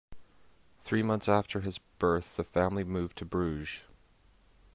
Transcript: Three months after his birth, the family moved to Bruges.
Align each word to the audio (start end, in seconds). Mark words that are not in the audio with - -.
Three 0.81 1.03
months 1.03 1.29
after 1.29 1.59
his 1.61 1.77
birth, 1.77 2.35
the 2.35 2.43
family 2.43 2.83
moved 2.83 3.19
to 3.19 3.25
Bruges. 3.25 3.83